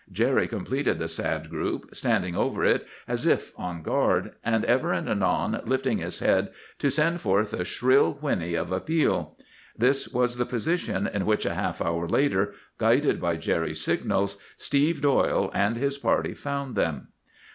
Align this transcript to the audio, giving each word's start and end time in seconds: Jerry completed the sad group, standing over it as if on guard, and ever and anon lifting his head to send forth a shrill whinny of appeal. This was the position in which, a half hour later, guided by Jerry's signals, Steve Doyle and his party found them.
Jerry 0.11 0.47
completed 0.47 0.97
the 0.97 1.07
sad 1.07 1.47
group, 1.51 1.93
standing 1.93 2.35
over 2.35 2.65
it 2.65 2.87
as 3.07 3.27
if 3.27 3.53
on 3.55 3.83
guard, 3.83 4.33
and 4.43 4.65
ever 4.65 4.91
and 4.91 5.07
anon 5.07 5.61
lifting 5.67 5.99
his 5.99 6.17
head 6.17 6.49
to 6.79 6.89
send 6.89 7.21
forth 7.21 7.53
a 7.53 7.63
shrill 7.63 8.13
whinny 8.13 8.55
of 8.55 8.71
appeal. 8.71 9.37
This 9.77 10.07
was 10.07 10.37
the 10.37 10.45
position 10.47 11.05
in 11.05 11.27
which, 11.27 11.45
a 11.45 11.53
half 11.53 11.83
hour 11.83 12.07
later, 12.09 12.55
guided 12.79 13.21
by 13.21 13.35
Jerry's 13.35 13.81
signals, 13.83 14.37
Steve 14.57 15.03
Doyle 15.03 15.51
and 15.53 15.77
his 15.77 15.99
party 15.99 16.33
found 16.33 16.73
them. 16.73 17.09